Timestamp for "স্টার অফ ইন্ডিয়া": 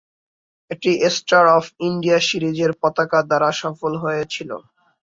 1.15-2.17